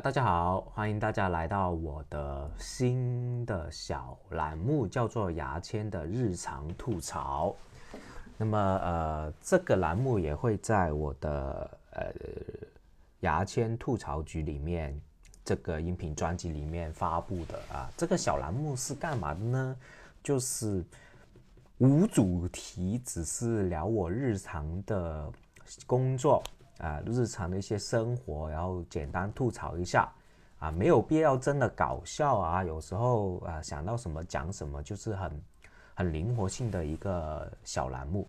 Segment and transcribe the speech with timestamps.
[0.00, 7.52] 大家好，欢迎大家来到我的新的小栏目，叫做牙签的日常吐槽。
[8.36, 12.12] 那么，呃，这个栏目也会在我的呃
[13.20, 14.96] 牙签吐槽局里面
[15.44, 17.90] 这个音频专辑里面发布的啊。
[17.96, 19.76] 这个小栏目是干嘛的呢？
[20.22, 20.84] 就是
[21.78, 25.28] 无主题，只是聊我日常的
[25.88, 26.40] 工作。
[26.78, 30.10] 啊，日常的一些生活，然后简单吐槽一下，
[30.58, 32.64] 啊，没有必要真的搞笑啊。
[32.64, 35.42] 有时候啊，想到什么讲什么，就是很
[35.94, 38.26] 很灵活性的一个小栏目。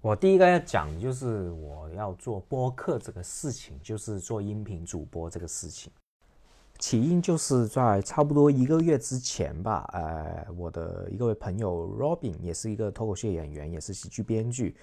[0.00, 5.90] 我第一个要讲就是我要做播客这个事情，就是做音频主播这个事情。
[6.78, 14.76] 起因就是在差不多一个月之前吧，呃，我的一个朋友 Robin 也是一个脱口秀演员，也是喜剧编剧。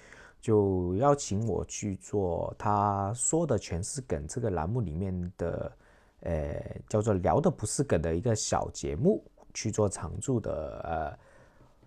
[0.46, 5.72] 就邀请我去做他说的全是梗这个栏目里面的，
[6.20, 11.18] 呃，叫做聊的不是梗的一个小节目，去做常驻的呃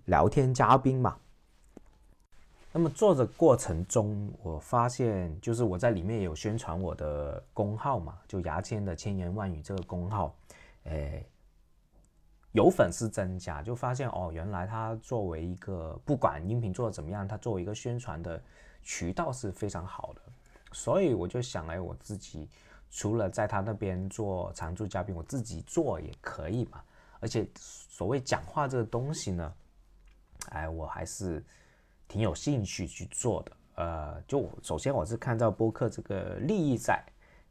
[0.08, 1.16] 聊天嘉宾嘛。
[2.74, 10.36] 那么做的过程中，我发现就是我在里面有宣传我的公号嘛，就牙签的千言万语这个公号，
[10.84, 11.26] 诶。
[12.52, 18.42] 有粉丝增加，就发现哦，原来他作为一个不管音频做的怎么样，他作为一个宣传的
[18.82, 20.22] 渠道是非常好的。
[20.72, 22.50] 所以我就想，哎，我自己
[22.90, 26.82] 除了在他那边做常驻嘉宾，我自己做也可以嘛。
[27.20, 29.54] 而且所谓讲话这个东西呢，
[30.50, 31.44] 哎，我还是
[32.08, 33.52] 挺有兴趣去做的。
[33.76, 37.04] 呃，就首先我是看到播客这个利益在。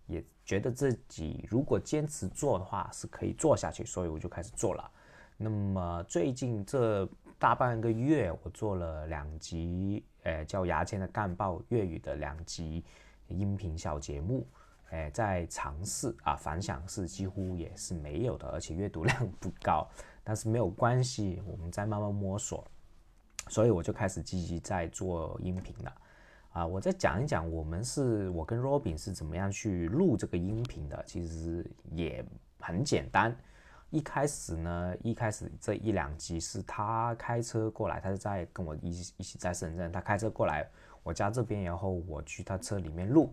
[0.09, 4.91] 也觉得自己如果坚持做的话是可以做下去，所以我就开始做了。
[5.37, 12.85] 那么最近这大半个月，我做了两集，呃，叫牙签的干报粤语的两集
[13.29, 14.45] 音频小节目，
[14.91, 19.89] 呃，在尝试啊，反响是几乎也是没有的，而且阅读量不高，
[20.25, 22.67] 但是没有关系，我们在慢慢摸索，
[23.49, 25.93] 所以我就开始积极在做音频了。
[26.51, 32.25] 啊，我再讲一讲，我们是我跟 Robin 是怎么样去录这个音频的，其实也
[32.59, 33.37] 很简单。
[33.91, 40.69] 一开始呢，一开始这一两集是他开车过来，他是在跟我一一起在深圳，他开车过来
[41.03, 43.33] 我家这边，然后我去他车里面录。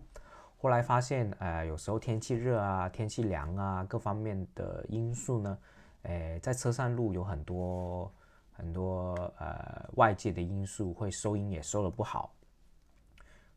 [0.58, 5.58] 后来发现，呃，有时候天气热啊，天气凉啊，各方面的因素呢，
[6.02, 8.10] 呃，在车上录有很多
[8.52, 12.32] 很多呃外界的因素，会收音也收的不好。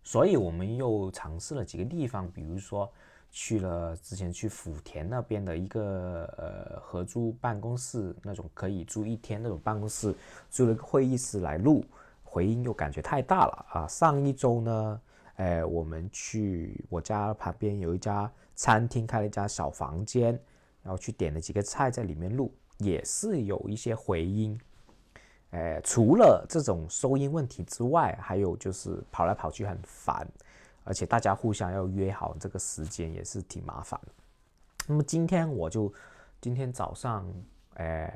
[0.09, 2.91] 所以我们又尝试了几个地方，比如说
[3.29, 10.11] 去了之前去福田那边的一个呃合租办公室，那种可以住一天那种办公室，
[10.49, 11.85] 租了个会议室来录，
[12.23, 13.87] 回音又感觉太大了啊。
[13.87, 15.01] 上一周呢，
[15.35, 20.31] 哎，我们去我家旁边有一家餐厅开了一家小房间，
[20.81, 24.59] 然后去点了几个菜在里面录，也是有一些回音。
[25.51, 30.27] 呃，除了这种收音问题之外，还有就是跑来跑去很烦，
[30.83, 33.99] 而且大家互相要约好这个时间也是挺麻烦。
[34.87, 35.91] 那么今天我就
[36.39, 37.25] 今天早上，
[37.73, 38.11] 呃，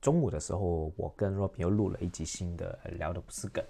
[0.00, 3.62] 中午的时候，我跟若平又录了一集新的，聊的不是梗，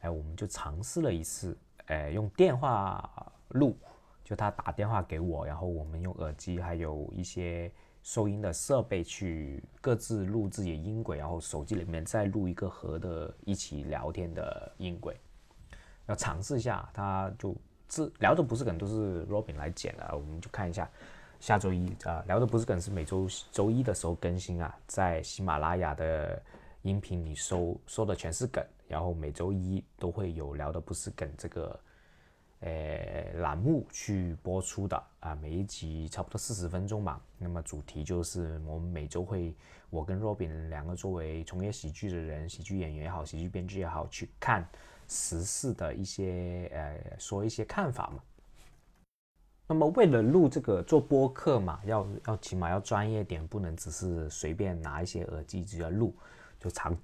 [0.00, 3.76] 哎，我们就尝试了一次，呃，用电话录，
[4.24, 7.70] 就他打电话给我，然后我们用耳机，还有一些。
[8.08, 15.14] 收音的设备去各自录自己的音轨，然后手机里面再录一个和的一起聊天的音轨，
[16.06, 16.88] 要尝试一下。
[16.94, 17.54] 他就
[17.86, 20.88] 自聊的不是梗，都是 Robin 来剪的，我们就看一下。
[21.38, 26.42] 下周一啊，聊的不是梗是每周周一的时候更新啊，在喜马拉雅的
[26.80, 31.78] 音频里收收的全是梗，然后每周一都会有聊的不是梗这个。
[32.60, 37.20] 呃，栏目去播出的啊，每一集差不多四十分钟吧。
[37.38, 39.54] 那么主题就是我们每周会，
[39.90, 44.68] 我跟若饼两个作为从业喜剧的人，喜剧演员也好，喜剧编剧也好，去看
[45.06, 48.20] 时事的一些呃，说一些看法嘛。
[49.68, 56.12] 那么为了录这个做播客嘛，要要起码要专业点，不能只是随便拿一些耳机直接录，
[56.58, 56.96] 就长，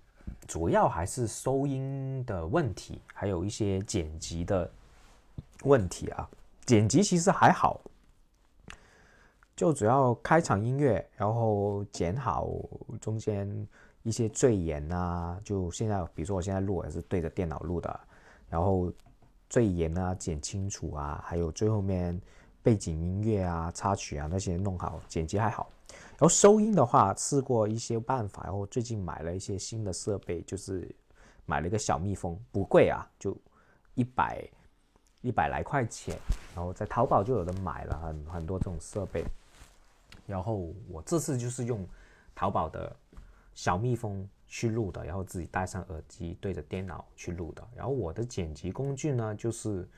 [0.49, 4.69] 主要还是收音的问题，还有一些剪辑的。
[5.65, 6.29] 问题啊，
[6.65, 7.81] 剪辑其实还好，
[9.57, 12.49] 就主要开场音乐，然后剪好
[13.01, 13.69] 中间
[14.03, 18.01] 一些赘言啊，就现在比如说我现在录也是对着电脑录的，
[18.49, 18.93] 然后
[19.49, 22.21] 赘言啊剪清楚啊，还有最后面
[22.63, 25.71] 背景音乐啊插曲啊那些弄好，剪辑还好。
[26.17, 30.89] 然后收音的话，试过一些办法，然后最近买了一些新的设备，就是
[31.45, 33.37] 买了一个小蜜蜂，不贵啊，就
[33.95, 34.49] 一百。
[35.25, 36.15] 一百来块钱，
[36.55, 39.25] 然后在淘宝就有的买了很很多这种设备，
[40.27, 41.85] 然后我这次就是用
[42.35, 42.95] 淘宝的
[43.55, 47.67] 小蜜蜂去录的，然后自己戴上耳机对着电脑去录的。
[47.75, 49.89] 然后我的剪辑工具呢，就是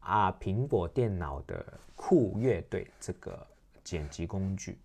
[0.00, 1.64] 啊苹果电脑的
[1.96, 3.46] 酷乐队这个
[3.82, 4.78] 剪辑工具，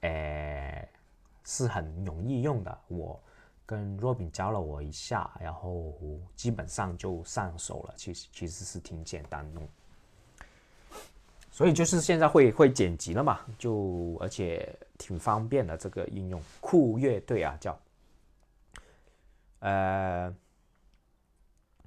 [0.00, 0.88] 诶
[1.44, 2.78] 是很容易用的。
[2.88, 3.20] 我
[3.66, 5.94] 跟若饼教了我一下，然后
[6.36, 7.94] 基本上就上手了。
[7.96, 9.60] 其实其实是挺简单的。
[11.50, 14.68] 所以就是现在会会剪辑了嘛，就而且
[14.98, 17.78] 挺方便的这个应用酷乐队啊叫，
[19.60, 20.24] 呃，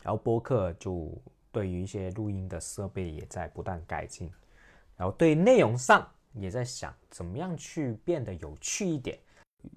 [0.01, 1.11] 然后播客就
[1.51, 4.31] 对于一些录音的设备也在不断改进，
[4.95, 9.19] 然后对内容上也在想怎么样去变得有趣一点。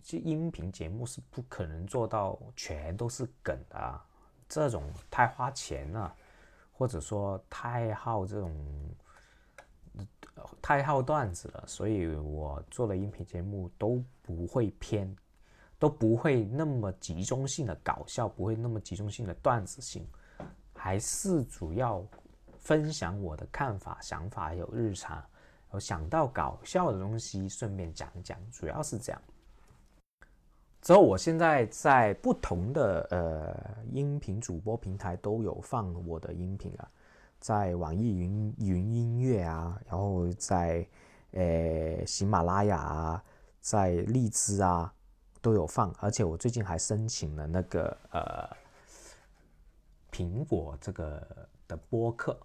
[0.02, 4.00] 这音频节目是不可能做到全都是梗的，
[4.48, 6.14] 这种太花钱了，
[6.72, 8.54] 或者说太耗这种。
[10.62, 15.14] 太耗段子了，所以我做的音频节目都不会偏，
[15.78, 20.08] 都不会那么集中性的搞笑，不会那么集中性的段子性，
[20.72, 22.02] 还是主要
[22.58, 25.22] 分享我的看法、想法，还有日常，
[25.74, 29.20] 有想到搞笑的东西顺便讲讲，主要是这样。
[30.80, 36.90] 之后我现在在不同的呃音频主播平台都有放我的音频啊。
[37.38, 40.86] 在网易云云音乐啊，然后在
[41.30, 43.24] 呃喜马拉雅啊，
[43.60, 44.92] 在荔枝啊
[45.40, 48.46] 都有放，而且我最近还申请了那个呃
[50.12, 51.26] 苹果这个
[51.66, 52.38] 的播客，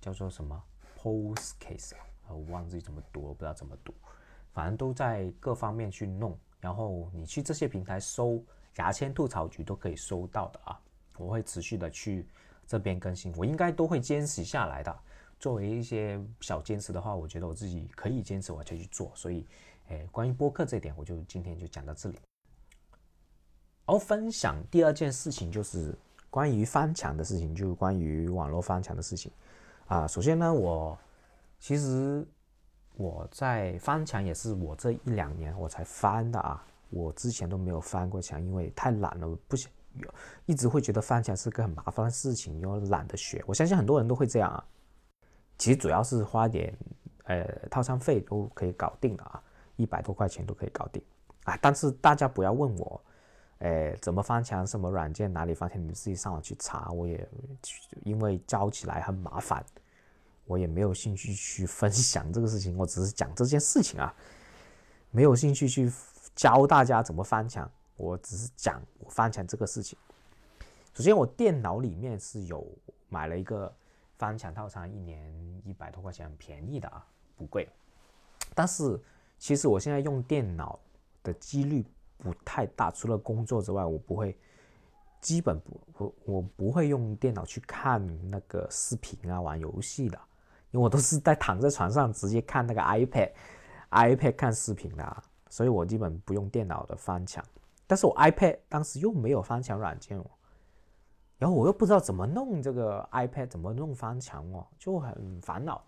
[0.00, 0.62] 叫做什么
[0.98, 3.92] Postcase 啊，我忘记怎么读，我不知道怎么读，
[4.54, 8.42] 反正都在各方面去弄，然后你去这些平台搜
[8.76, 10.80] 牙签吐槽局都可以搜到的啊，
[11.18, 12.26] 我会持续的去。
[12.64, 14.98] 这边更新，我应该都会坚持下来的。
[15.38, 19.12] 作为一些小坚持的话，我觉得我自己可以坚持，我就去做。
[19.14, 19.46] 所以，
[19.88, 22.18] 诶，关于播客这点，我就今天就讲到这里。
[23.84, 25.94] 然后分享第二件事情就是
[26.30, 29.30] 关于翻墙的事情，就是关于网络翻墙的事情
[29.86, 30.06] 啊。
[30.06, 30.96] 首先呢，我
[31.58, 32.26] 其实
[32.96, 39.70] 我在翻墙也是我这一两年我才翻的啊，我之前都没有翻过墙，因为太懒了，不想。
[39.98, 40.14] 有
[40.46, 43.44] 一直会觉得翻墙是个很麻烦的事情，又懒得学。
[43.46, 44.64] 我相信很多人都会这样啊。
[45.58, 46.74] 其实主要是花点
[47.24, 49.42] 呃套餐费都可以搞定的啊，
[49.76, 51.02] 一百多块钱都可以搞定
[51.44, 51.58] 啊。
[51.60, 53.04] 但是大家不要问我，
[53.58, 56.90] 呃怎么翻墙，什么软件，哪里翻墙，你自己上网去查。
[56.90, 57.28] 我也
[58.02, 59.62] 因为教起来很麻烦，
[60.46, 62.76] 我也没有兴趣去分享这个事情。
[62.76, 64.14] 我只是讲这件事情啊，
[65.10, 65.92] 没有兴趣去
[66.34, 67.70] 教大家怎么翻墙。
[67.96, 69.96] 我只是讲我翻墙这个事情。
[70.94, 72.66] 首先，我电脑里面是有
[73.08, 73.72] 买了一个
[74.18, 77.06] 翻墙套餐，一年一百多块钱，很便宜的啊，
[77.36, 77.68] 不贵。
[78.54, 79.00] 但是，
[79.38, 80.78] 其实我现在用电脑
[81.22, 81.84] 的几率
[82.18, 84.36] 不太大，除了工作之外，我不会，
[85.20, 90.20] 基本不我我不会用电脑去看那个视频啊，玩游戏的，
[90.72, 97.44] 因为我都是在躺在床上直接看那个 iPad，iPad 看视频的，所以我基本不用电脑的翻墙。
[97.86, 100.24] 但是我 iPad 当时又没有翻墙软件哦，
[101.38, 105.84] 然后我又不知道怎么弄这个 iPad 怎么弄翻墙哦，就很烦恼。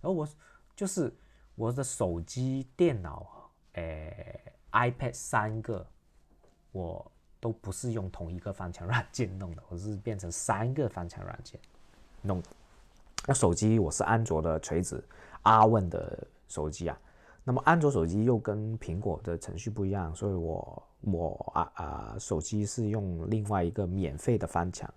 [0.00, 0.28] 然后我
[0.74, 1.14] 就是
[1.54, 5.86] 我的手机、电脑、诶 iPad 三个，
[6.72, 11.60] 我都不是用同一个翻墙软件弄的，我是变成三个翻墙软件
[12.20, 12.48] 弄的。
[13.26, 15.02] 那手机我是安卓的锤子
[15.42, 16.98] 阿问的手机啊。
[17.46, 24.88] 那么安卓手机又跟苹果的程序不一样，所以我我啊啊手机是用另外一个免费的翻墙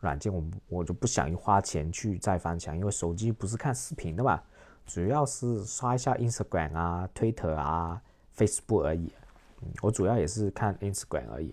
[0.00, 4.40] 软件，我我就不想花钱去再翻墙，因为手机不是看视频的嘛，
[4.86, 8.00] 主要是刷一下 Instagram 啊、Twitter 啊、
[8.34, 9.12] Facebook 而已。
[9.60, 11.52] 嗯，我主要也是看 Instagram 而已。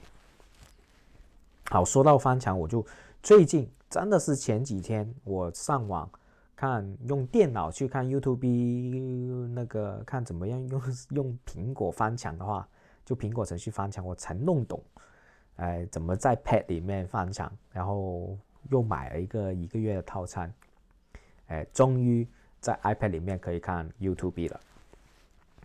[1.69, 2.85] 好，说到翻墙，我就
[3.21, 6.09] 最近真的是前几天我上网。
[6.55, 10.81] 看用电脑去看 YouTube 那个看怎么样用
[11.11, 12.65] 用苹果翻墙的话，
[13.03, 14.81] 就苹果程序翻墙，我才弄懂，
[15.57, 18.37] 哎，怎么在 Pad 里面翻墙，然后
[18.69, 20.53] 又买了一个一个月的套餐，
[21.47, 22.25] 哎，终于
[22.61, 24.59] 在 iPad 里面可以看 YouTube 了。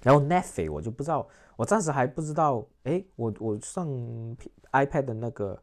[0.03, 3.87] 然后 Netflix 我就不知道，我暂时还不知道，哎，我我上
[4.73, 5.57] iPad 的那个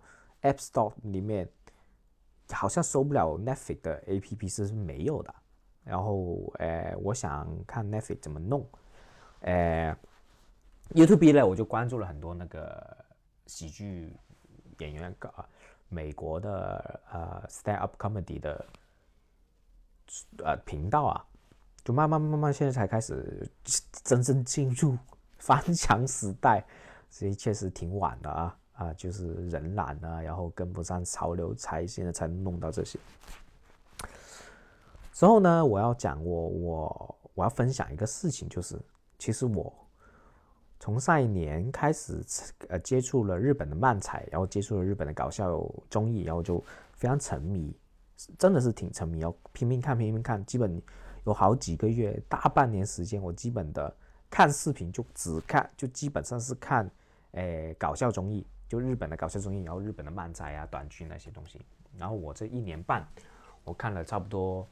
[0.44, 1.50] App Store 里面。
[2.52, 5.34] 好像搜不了 Netflix 的 APP 是没有的，
[5.84, 8.68] 然后，呃，我想看 Netflix 怎么弄，
[9.42, 9.96] 呃
[10.94, 13.06] ，YouTube 呢，我就关注了很多那个
[13.48, 14.16] 喜剧
[14.80, 15.34] 演员搞
[15.90, 18.66] 美国的呃 stand up comedy 的
[20.44, 21.26] 呃频道啊，
[21.84, 23.50] 就慢慢慢慢现在才开始
[24.04, 24.98] 真正进入
[25.38, 26.64] 翻墙时代，
[27.10, 28.58] 所以确实挺晚的啊。
[28.76, 33.00] 啊，就是人懒啊，然后跟不上潮流，才现在才弄到这些。
[35.14, 38.78] 之后呢，我要讲我我我要分享一个事情，就是
[39.18, 39.74] 其实我
[40.78, 42.22] 从上一年开始
[42.68, 46.62] 呃接触了日本的漫才，然后接触了日本的搞笑综艺，然后就
[46.94, 47.74] 非常沉迷，
[48.38, 50.82] 真的是挺沉迷，要拼命看拼命看，基本
[51.24, 53.96] 有好几个月大半年时间，我基本的
[54.30, 56.92] 看视频就只看，就基本上是看
[57.32, 61.60] 诶搞笑综艺，就日本的搞笑综艺，然后日本的漫才啊短剧那些东西，
[61.98, 63.08] 然后我这一年半
[63.64, 64.68] 我看了差不多。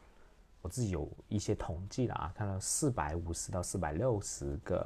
[0.62, 4.79] 我自己有一些统计了啊，看了四百五十到四百六十个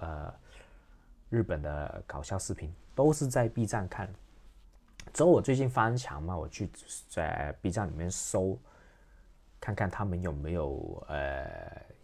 [0.00, 0.32] 呃
[1.28, 4.08] 日本的搞笑视频，都是在 B 站看。
[5.12, 6.70] 之后我最近翻墙嘛，我去
[7.08, 8.56] 在 B 站里面搜，
[9.58, 11.44] 看看他们有没有呃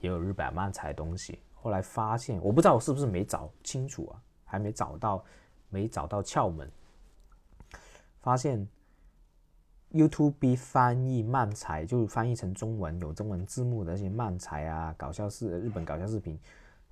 [0.00, 1.38] 也有日本漫才的东西。
[1.55, 5.25] 后来发现，我不知道我是不是没找清楚啊，还没找到，
[5.71, 6.71] 没找到窍门，
[8.21, 8.69] 发现。
[9.93, 16.39] YouTube 翻译漫才，就翻译成中文有中文字幕的那些漫才啊，搞笑视日本搞笑视频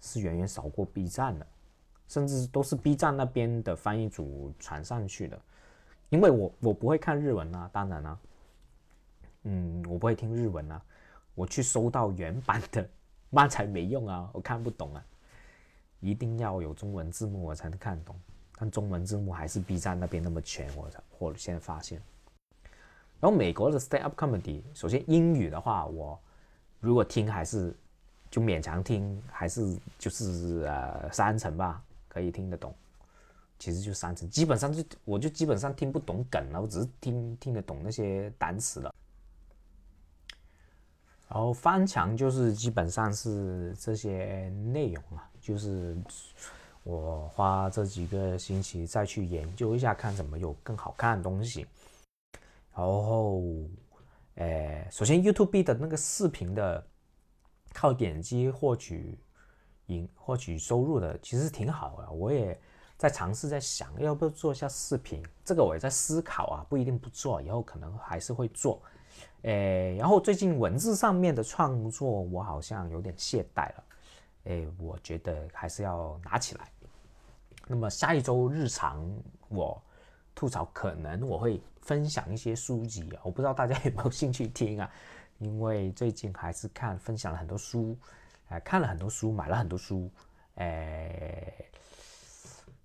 [0.01, 1.47] 是远远少过 B 站的，
[2.09, 5.41] 甚至都是 B 站那边的翻译组传上去的。
[6.09, 8.19] 因为我我不会看日文啊，当然啊，
[9.45, 10.83] 嗯，我不会听日文啊，
[11.37, 12.91] 我去搜到原版的
[13.31, 15.07] 漫才没用啊，我看不懂啊，
[16.01, 18.19] 一定要有中文字幕我才能看懂。
[18.59, 22.01] 但中文字幕还是 B 站那边那么全，我才或现在发现。
[23.21, 26.19] 然后美国的 stand up comedy，首先英语的话，我
[26.81, 27.75] 如果听还是
[28.31, 32.75] 就勉强听，还是就是呃三层吧，可以听得懂。
[33.59, 38.95] 其实就三层，基本上就我就基本上听不懂梗了，我只是听听得懂那些单词了。
[41.29, 45.97] 然后翻墙就是基本上是这些内容啊，就是
[46.89, 51.67] 我花这几个星期再去研究一下，看怎么有更好看的东西。
[52.75, 53.43] 然后，
[54.37, 56.83] 诶，首先 YouTube 的那个视频的
[57.75, 59.19] 靠点击获取
[59.89, 62.11] 盈获取收入的，其实挺好的。
[62.11, 62.59] 我也
[62.97, 65.23] 在尝试在想，要不要做一下视频？
[65.45, 68.81] 这个我也在思考啊，不一定不做，以后可能还是会做。
[69.43, 73.85] 诶，然后最近文字上面的创作，我好像有点懈怠了。
[74.45, 76.67] 诶，我觉得还是要拿起来。
[77.69, 79.09] 那么下一周日常
[79.49, 79.81] 我。
[80.35, 84.89] 吐槽可能我会分享一些书籍啊，我不知道大家 有没有兴趣听啊？
[85.39, 87.99] 因为最近还是看分享了很多书，
[88.49, 90.09] 哎，看了很多书，买了很多书，
[90.55, 91.53] 哎，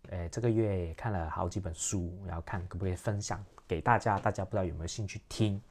[0.09, 5.61] 哎，这个月看了好几本书，然后看可不可以分享给大家，大家不知道有没有兴趣听？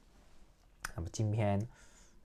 [0.95, 1.61] 那么今天，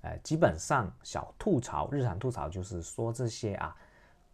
[0.01, 3.75] 呃，基本上小吐槽，日常吐槽就是说这些啊，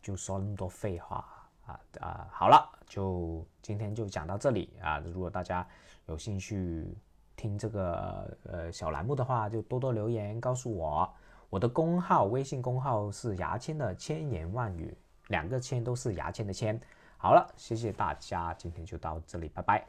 [0.01, 1.25] 就说那么多废话。
[1.65, 4.99] 啊啊，好了，就今天就讲到这里啊！
[4.99, 5.65] 如果大家
[6.07, 6.95] 有兴趣
[7.35, 11.11] 听这个呃小栏目的话，就多多留言告诉我。
[11.49, 16.79] 我的公号，微信公号是牙签的千言万语，两个签都是牙签的签。
[17.17, 19.87] 好了，谢谢大家，今天就到这里，拜拜。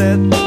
[0.00, 0.39] sunset